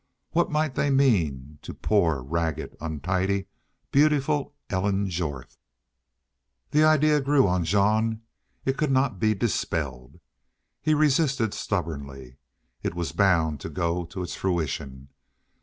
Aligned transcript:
What 0.31 0.49
might 0.49 0.73
they 0.73 0.89
mean 0.89 1.59
to 1.61 1.75
poor, 1.75 2.23
ragged, 2.23 2.75
untidy, 2.81 3.45
beautiful 3.91 4.55
Ellen 4.67 5.11
Jorth? 5.11 5.59
The 6.71 6.83
idea 6.83 7.21
grew 7.21 7.47
on 7.47 7.65
Jean. 7.65 8.23
It 8.65 8.77
could 8.79 8.89
not 8.89 9.19
be 9.19 9.35
dispelled. 9.35 10.19
He 10.81 10.95
resisted 10.95 11.53
stubbornly. 11.53 12.37
It 12.81 12.95
was 12.95 13.11
bound 13.11 13.59
to 13.59 13.69
go 13.69 14.03
to 14.05 14.23
its 14.23 14.33
fruition. 14.33 15.09